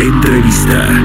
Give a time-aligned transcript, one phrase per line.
[0.00, 1.04] Entrevista.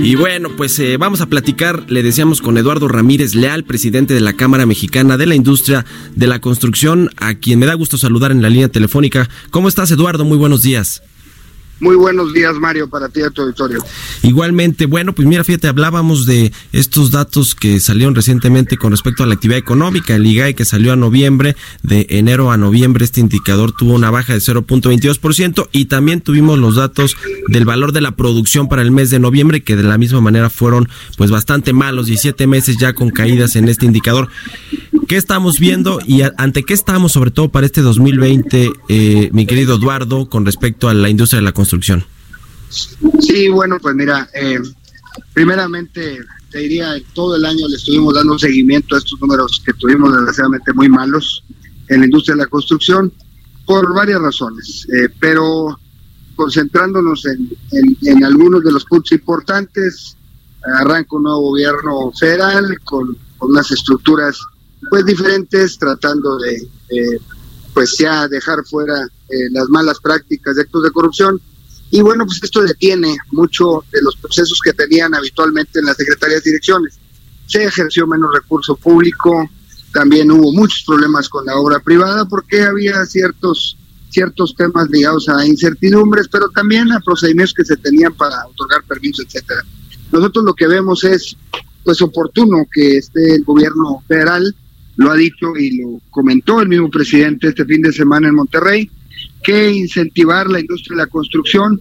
[0.00, 4.20] Y bueno, pues eh, vamos a platicar, le decíamos con Eduardo Ramírez Leal, presidente de
[4.20, 5.84] la Cámara Mexicana de la Industria
[6.14, 9.28] de la Construcción, a quien me da gusto saludar en la línea telefónica.
[9.50, 10.24] ¿Cómo estás, Eduardo?
[10.24, 11.02] Muy buenos días.
[11.80, 13.78] Muy buenos días, Mario, para ti y a tu auditorio.
[14.22, 19.26] Igualmente, bueno, pues mira, fíjate, hablábamos de estos datos que salieron recientemente con respecto a
[19.26, 23.72] la actividad económica, el IGAE que salió a noviembre, de enero a noviembre este indicador
[23.72, 27.16] tuvo una baja de 0.22% y también tuvimos los datos
[27.48, 30.50] del valor de la producción para el mes de noviembre que de la misma manera
[30.50, 34.28] fueron pues bastante malos, 17 meses ya con caídas en este indicador.
[35.08, 39.76] ¿Qué estamos viendo y ante qué estamos sobre todo para este 2020, eh, mi querido
[39.76, 42.04] Eduardo, con respecto a la industria de la construcción?
[42.68, 44.58] Sí, bueno, pues mira, eh,
[45.32, 46.18] primeramente
[46.50, 50.74] te diría, todo el año le estuvimos dando seguimiento a estos números que tuvimos desgraciadamente
[50.74, 51.42] muy malos
[51.88, 53.10] en la industria de la construcción
[53.64, 55.80] por varias razones, eh, pero
[56.36, 57.48] concentrándonos en,
[58.02, 60.18] en, algunos de los puntos importantes,
[60.80, 64.38] arranca un nuevo gobierno federal con, con unas estructuras
[64.90, 66.68] pues diferentes, tratando de
[67.78, 71.40] pues ya dejar fuera eh, las malas prácticas de actos de corrupción.
[71.90, 76.42] Y bueno, pues esto detiene mucho de los procesos que tenían habitualmente en las secretarías
[76.42, 76.98] direcciones.
[77.46, 79.48] Se ejerció menos recurso público,
[79.92, 83.76] también hubo muchos problemas con la obra privada porque había ciertos
[84.10, 89.26] ciertos temas ligados a incertidumbres, pero también a procedimientos que se tenían para otorgar permisos,
[89.26, 89.62] etcétera.
[90.10, 91.36] Nosotros lo que vemos es
[91.84, 94.54] pues oportuno que esté el gobierno federal
[94.98, 98.90] lo ha dicho y lo comentó el mismo presidente este fin de semana en Monterrey,
[99.42, 101.80] que incentivar la industria de la construcción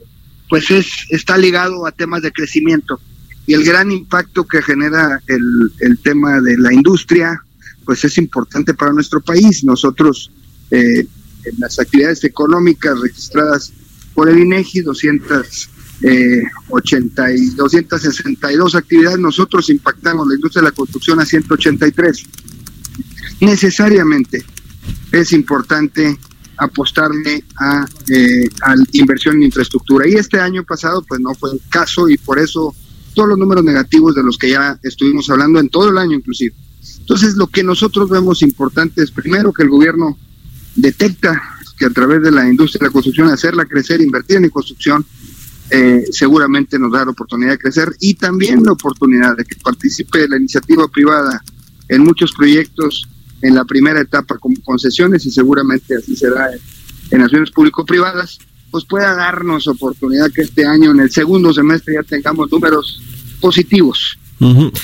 [0.50, 3.01] pues es está ligado a temas de crecimiento
[3.47, 7.41] y el gran impacto que genera el, el tema de la industria
[7.85, 9.63] pues es importante para nuestro país.
[9.63, 10.29] Nosotros
[10.69, 11.00] eh,
[11.44, 13.73] en las actividades económicas registradas
[14.13, 15.69] por el INEGI, 200
[16.03, 22.23] eh, 80 y 262 actividades, nosotros impactamos la industria de la construcción a 183
[23.39, 24.43] necesariamente
[25.11, 26.17] es importante
[26.57, 28.49] apostarle a, eh,
[28.93, 30.07] inversión en infraestructura.
[30.07, 32.75] Y este año pasado pues no fue el caso y por eso
[33.13, 36.55] todos los números negativos de los que ya estuvimos hablando en todo el año inclusive.
[36.99, 40.17] Entonces lo que nosotros vemos importante es primero que el gobierno
[40.75, 41.41] detecta
[41.77, 45.05] que a través de la industria de la construcción hacerla crecer, invertir en construcción,
[45.69, 50.27] eh, seguramente nos da la oportunidad de crecer y también la oportunidad de que participe
[50.27, 51.43] la iniciativa privada
[51.89, 53.07] en muchos proyectos
[53.41, 56.49] en la primera etapa como concesiones y seguramente así será
[57.11, 58.39] en, acciones público-privadas,
[58.71, 63.01] pues pueda darnos oportunidad que este año, en el segundo semestre, ya tengamos números
[63.39, 64.17] positivos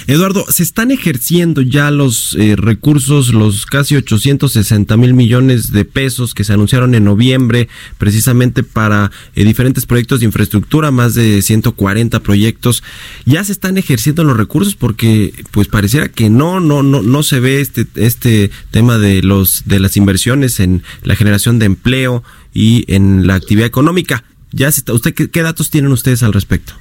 [0.08, 6.34] Eduardo, ¿se están ejerciendo ya los eh, recursos, los casi 860 mil millones de pesos
[6.34, 7.70] que se anunciaron en noviembre
[8.00, 12.84] precisamente para eh, diferentes proyectos de infraestructura, más de 140 proyectos?
[13.26, 14.76] ¿Ya se están ejerciendo los recursos?
[14.76, 19.64] Porque pues pareciera que no, no, no, no se ve este, este tema de, los,
[19.66, 22.24] de las inversiones en la generación de empleo
[22.56, 24.24] y en la actividad económica.
[24.52, 26.74] ¿Ya se ¿Usted qué datos tienen ustedes al respecto?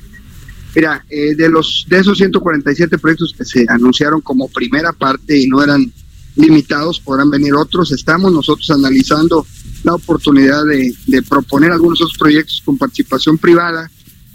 [0.74, 5.46] Mira, eh, de los de esos 147 proyectos que se anunciaron como primera parte y
[5.46, 5.92] no eran
[6.36, 7.92] limitados, podrán venir otros.
[7.92, 9.46] Estamos nosotros analizando
[9.84, 13.90] la oportunidad de, proponer algunos otros proyectos con participación privada.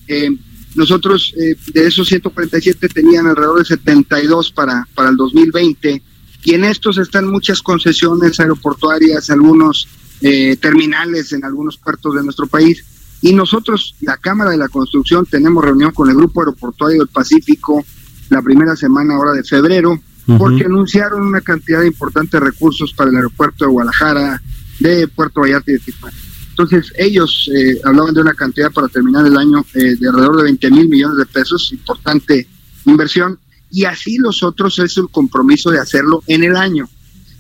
[0.08, 0.30] Eh,
[0.76, 6.04] nosotros eh, de esos 147 tenían alrededor de 72 para, para el 2020
[6.44, 9.88] y en estos están muchas concesiones aeroportuarias, algunos
[10.20, 12.84] terminales en algunos puertos de nuestro país
[13.22, 17.84] y nosotros, la Cámara de la Construcción, tenemos reunión con el Grupo Aeroportuario del Pacífico
[18.30, 20.00] la primera semana ahora de febrero,
[20.38, 24.42] porque anunciaron una cantidad de importantes recursos para el aeropuerto de Guadalajara,
[24.80, 26.18] de Puerto Vallarta y de Tijuana.
[26.50, 30.44] Entonces, ellos eh, hablaban de una cantidad para terminar el año eh, de alrededor de
[30.44, 32.48] 20 mil millones de pesos, importante
[32.86, 33.40] inversión,
[33.72, 36.90] y así los otros es el compromiso de hacerlo en el año.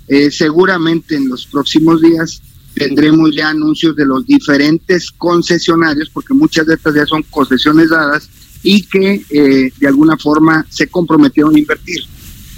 [0.07, 2.41] Eh, seguramente en los próximos días
[2.77, 8.29] tendremos ya anuncios de los diferentes concesionarios, porque muchas de estas ya son concesiones dadas
[8.63, 12.01] y que eh, de alguna forma se comprometieron a invertir.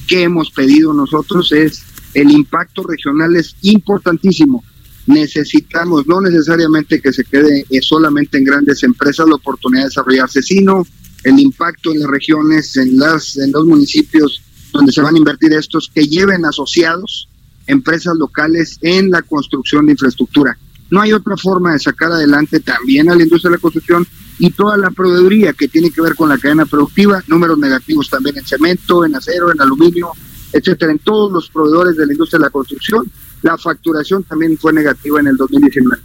[0.07, 1.51] ¿Qué hemos pedido nosotros?
[1.51, 1.83] Es
[2.13, 4.63] el impacto regional es importantísimo.
[5.05, 10.43] necesitamos no necesariamente que se quede eh, solamente en grandes empresas la oportunidad de desarrollarse,
[10.43, 10.85] sino
[11.23, 15.53] el impacto en las regiones, en las en los municipios donde se van a invertir
[15.53, 17.28] estos, que lleven asociados
[17.69, 20.57] empresas locales en la construcción de infraestructura.
[20.89, 24.07] No hay otra forma de sacar adelante también a la industria de la construcción
[24.39, 28.37] y toda la proveeduría que tiene que ver con la cadena productiva, números negativos también
[28.37, 30.09] en cemento, en acero, en aluminio,
[30.51, 33.09] etcétera, en todos los proveedores de la industria de la construcción.
[33.43, 36.01] La facturación también fue negativa en el 2019.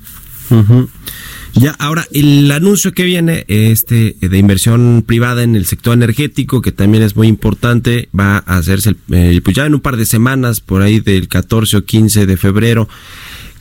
[1.56, 6.72] Ya, ahora, el anuncio que viene este de inversión privada en el sector energético, que
[6.72, 10.60] también es muy importante, va a hacerse el, pues ya en un par de semanas,
[10.60, 12.88] por ahí del 14 o 15 de febrero.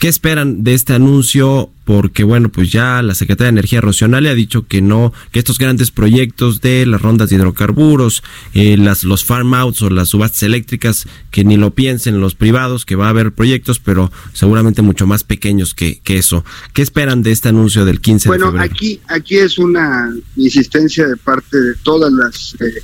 [0.04, 1.72] ¿Qué esperan de este anuncio?
[1.86, 5.60] Porque bueno, pues ya la Secretaría de Energía Rocional ha dicho que no, que estos
[5.60, 8.22] grandes proyectos de las rondas de hidrocarburos,
[8.54, 12.84] eh, las, los farm outs o las subastas eléctricas, que ni lo piensen los privados,
[12.84, 16.44] que va a haber proyectos, pero seguramente mucho más pequeños que, que eso.
[16.74, 18.52] ¿Qué esperan de este anuncio del 15 de febrero?
[18.52, 22.82] Bueno, aquí, aquí es una insistencia de parte de todas las, eh,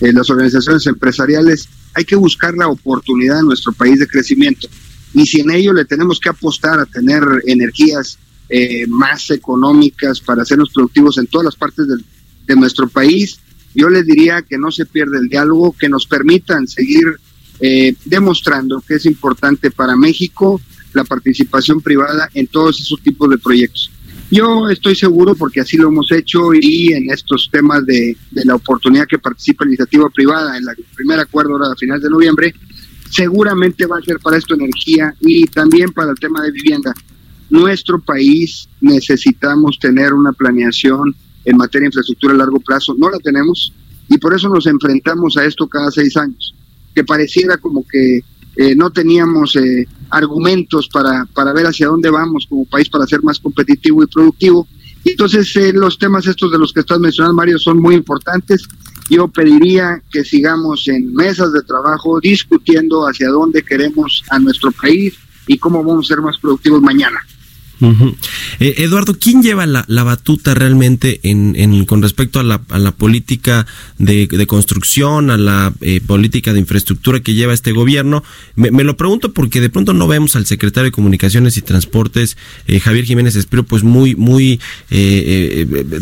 [0.00, 1.68] eh, las organizaciones empresariales.
[1.92, 4.68] Hay que buscar la oportunidad en nuestro país de crecimiento
[5.14, 8.18] y si en ello le tenemos que apostar a tener energías
[8.48, 12.04] eh, más económicas para hacernos productivos en todas las partes del,
[12.46, 13.38] de nuestro país,
[13.74, 17.16] yo les diría que no se pierda el diálogo, que nos permitan seguir
[17.60, 20.60] eh, demostrando que es importante para México
[20.92, 23.90] la participación privada en todos esos tipos de proyectos.
[24.30, 28.54] Yo estoy seguro, porque así lo hemos hecho, y en estos temas de, de la
[28.54, 32.54] oportunidad que participa la iniciativa privada en el primer acuerdo ahora a final de noviembre,
[33.12, 36.94] seguramente va a ser para esto energía y también para el tema de vivienda.
[37.50, 41.14] Nuestro país necesitamos tener una planeación
[41.44, 43.72] en materia de infraestructura a largo plazo, no la tenemos
[44.08, 46.54] y por eso nos enfrentamos a esto cada seis años,
[46.94, 48.20] que pareciera como que
[48.56, 53.22] eh, no teníamos eh, argumentos para, para ver hacia dónde vamos como país para ser
[53.22, 54.66] más competitivo y productivo.
[55.04, 58.66] Entonces eh, los temas estos de los que estás mencionando, Mario, son muy importantes
[59.08, 65.14] yo pediría que sigamos en mesas de trabajo discutiendo hacia dónde queremos a nuestro país
[65.46, 67.18] y cómo vamos a ser más productivos mañana.
[68.60, 72.58] Eh, Eduardo, ¿quién lleva la, batuta realmente en, con respecto a la,
[72.92, 73.66] política
[73.98, 78.22] de, construcción, a la eh, política de infraestructura que lleva este gobierno?
[78.56, 82.80] Me, lo pregunto porque de pronto no vemos al secretario de Comunicaciones y Transportes, eh,
[82.80, 84.60] Javier Jiménez Espiro, pues muy, muy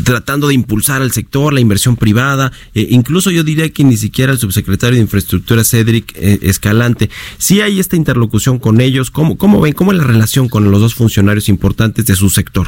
[0.04, 4.38] tratando de impulsar al sector, la inversión privada, incluso yo diría que ni siquiera el
[4.38, 7.10] subsecretario de Infraestructura, Cedric Escalante.
[7.38, 10.80] Si hay esta interlocución con ellos, ¿cómo, cómo ven, cómo es la relación con los
[10.80, 12.00] dos funcionarios importantes?
[12.06, 12.66] de su sector.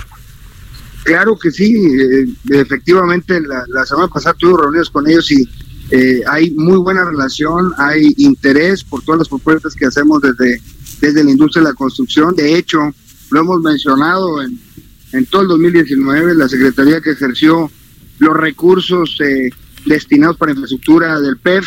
[1.05, 5.49] Claro que sí, eh, efectivamente la, semana pasada tuve reuniones con ellos y
[5.91, 10.61] eh, hay muy buena relación, hay interés por todas las propuestas que hacemos desde,
[11.01, 12.37] desde la industria de la construcción.
[12.37, 12.79] De hecho,
[13.31, 14.59] lo hemos mencionado en,
[15.13, 17.71] en todo el 2019, la Secretaría que ejerció
[18.19, 19.51] los recursos eh,
[19.85, 21.67] destinados para infraestructura del PEF,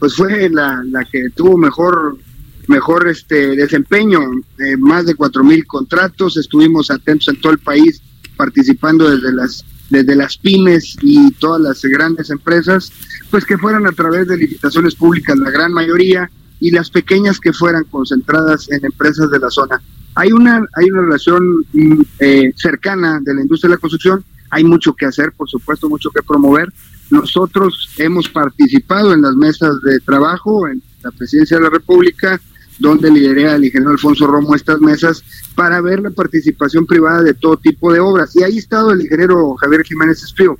[0.00, 2.18] pues fue la, la que tuvo mejor
[2.68, 4.20] mejor este desempeño,
[4.58, 8.00] eh, más de cuatro mil contratos, estuvimos atentos en todo el país
[8.36, 12.90] participando desde las desde las pymes y todas las grandes empresas,
[13.30, 16.30] pues que fueran a través de licitaciones públicas la gran mayoría
[16.60, 19.82] y las pequeñas que fueran concentradas en empresas de la zona.
[20.14, 24.64] Hay una hay una relación mm, eh, cercana de la industria de la construcción, hay
[24.64, 26.70] mucho que hacer, por supuesto, mucho que promover.
[27.10, 32.38] Nosotros hemos participado en las mesas de trabajo en la Presidencia de la República,
[32.82, 35.22] donde lideré al ingeniero Alfonso Romo estas mesas
[35.54, 38.34] para ver la participación privada de todo tipo de obras.
[38.34, 40.58] Y ahí ha estado el ingeniero Javier Jiménez Espío.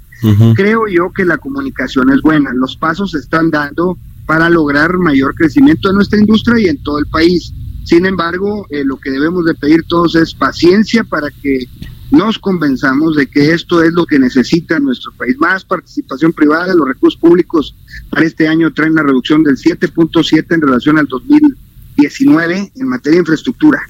[0.54, 5.34] Creo yo que la comunicación es buena, los pasos se están dando para lograr mayor
[5.34, 7.52] crecimiento en nuestra industria y en todo el país.
[7.82, 11.66] Sin embargo, eh, lo que debemos de pedir todos es paciencia para que
[12.12, 15.36] nos convenzamos de que esto es lo que necesita nuestro país.
[15.38, 17.74] Más participación privada, los recursos públicos
[18.10, 21.56] para este año traen una reducción del 7.7 en relación al 2000
[21.96, 23.82] 19 en materia de infraestructura.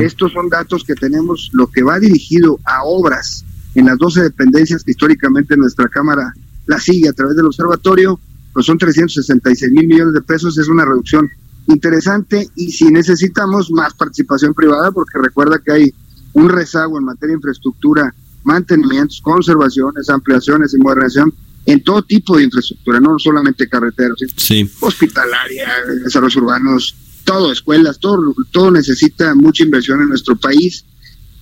[0.00, 4.82] Estos son datos que tenemos, lo que va dirigido a obras en las 12 dependencias
[4.82, 6.32] que históricamente nuestra Cámara
[6.66, 8.18] la sigue a través del observatorio,
[8.54, 11.28] pues son 366 mil millones de pesos, es una reducción
[11.68, 15.94] interesante y si necesitamos más participación privada, porque recuerda que hay
[16.32, 18.14] un rezago en materia de infraestructura,
[18.44, 21.34] mantenimientos, conservaciones, ampliaciones y modernización
[21.66, 24.70] en todo tipo de infraestructura, no solamente carreteros, sí.
[24.80, 25.68] hospitalaria,
[26.02, 26.94] desarrollos urbanos,
[27.26, 30.84] todo, escuelas, todo, todo necesita mucha inversión en nuestro país.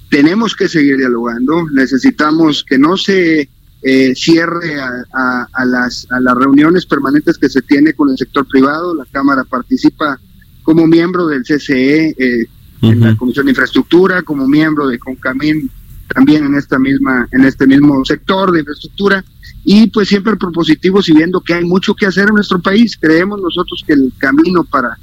[0.09, 3.49] Tenemos que seguir dialogando, necesitamos que no se
[3.83, 8.95] eh, cierre a, las, a las reuniones permanentes que se tiene con el sector privado.
[8.95, 10.19] La Cámara participa
[10.63, 12.47] como miembro del CCE, eh,
[12.81, 15.71] en la Comisión de Infraestructura, como miembro de Concamín
[16.13, 19.25] también en esta misma, en este mismo sector de infraestructura,
[19.65, 22.97] y pues siempre propositivos y viendo que hay mucho que hacer en nuestro país.
[23.01, 24.99] Creemos nosotros que el camino para,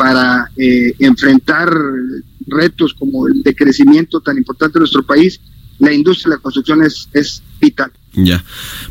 [0.00, 1.70] para eh, enfrentar
[2.46, 5.38] retos como el de crecimiento tan importante en nuestro país,
[5.78, 7.92] la industria de la construcción es, es vital.
[8.14, 8.42] Ya.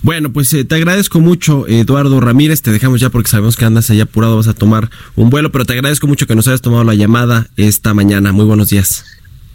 [0.03, 2.61] Bueno, pues eh, te agradezco mucho, Eduardo Ramírez.
[2.61, 5.65] Te dejamos ya porque sabemos que andas allá apurado, vas a tomar un vuelo, pero
[5.65, 8.31] te agradezco mucho que nos hayas tomado la llamada esta mañana.
[8.31, 9.03] Muy buenos días.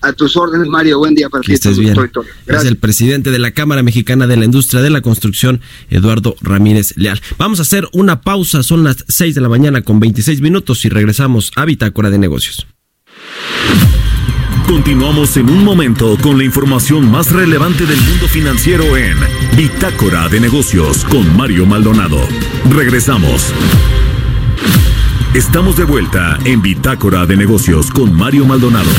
[0.05, 0.99] A tus órdenes, Mario.
[0.99, 1.97] Buen día para que Estés bien.
[2.47, 6.93] Es el presidente de la Cámara Mexicana de la Industria de la Construcción, Eduardo Ramírez
[6.97, 7.21] Leal.
[7.39, 8.63] Vamos a hacer una pausa.
[8.63, 12.67] Son las 6 de la mañana con 26 minutos y regresamos a Bitácora de Negocios.
[14.67, 19.17] Continuamos en un momento con la información más relevante del mundo financiero en
[19.57, 22.19] Bitácora de Negocios con Mario Maldonado.
[22.71, 23.53] Regresamos.
[25.35, 28.91] Estamos de vuelta en Bitácora de Negocios con Mario Maldonado.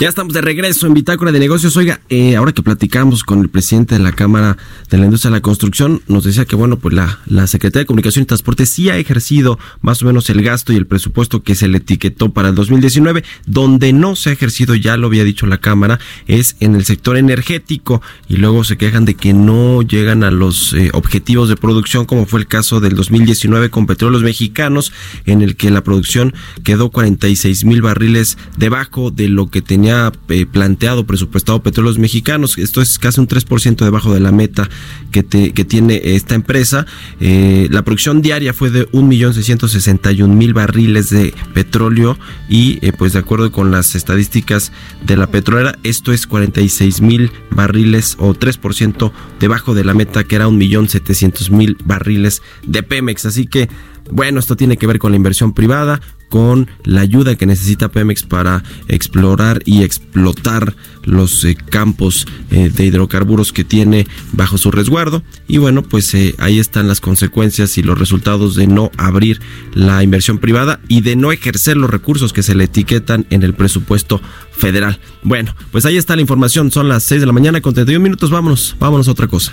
[0.00, 1.76] Ya estamos de regreso en Bitácora de Negocios.
[1.76, 4.56] Oiga, eh, ahora que platicamos con el presidente de la Cámara
[4.90, 7.86] de la Industria de la Construcción, nos decía que, bueno, pues la, la Secretaría de
[7.86, 11.54] Comunicación y Transporte sí ha ejercido más o menos el gasto y el presupuesto que
[11.54, 13.22] se le etiquetó para el 2019.
[13.46, 17.16] Donde no se ha ejercido, ya lo había dicho la Cámara, es en el sector
[17.16, 22.04] energético y luego se quejan de que no llegan a los eh, objetivos de producción,
[22.04, 24.92] como fue el caso del 2019 con petróleos mexicanos,
[25.24, 26.34] en el que la producción
[26.64, 32.58] quedó 46 mil barriles debajo de lo que tenía eh, planteado, presupuestado petróleos mexicanos.
[32.58, 34.68] Esto es casi un 3% debajo de la meta
[35.10, 36.86] que, tiene esta empresa.
[37.20, 43.50] Eh, la producción diaria fue de 1.661.000 barriles de petróleo y eh, pues de acuerdo
[43.52, 44.72] con las estadísticas
[45.02, 50.48] de la petrolera, esto es 46.000 barriles o 3% debajo de la meta que era
[50.48, 53.26] 1.700.000 barriles de Pemex.
[53.26, 53.68] Así que
[54.10, 56.00] bueno, esto tiene que ver con la inversión privada,
[56.34, 60.74] con la ayuda que necesita Pemex para explorar y explotar
[61.04, 65.22] los eh, campos eh, de hidrocarburos que tiene bajo su resguardo.
[65.46, 69.40] Y bueno, pues eh, ahí están las consecuencias y los resultados de no abrir
[69.74, 73.54] la inversión privada y de no ejercer los recursos que se le etiquetan en el
[73.54, 74.98] presupuesto federal.
[75.22, 76.72] Bueno, pues ahí está la información.
[76.72, 78.30] Son las 6 de la mañana con 31 minutos.
[78.30, 79.52] Vámonos, vámonos a otra cosa.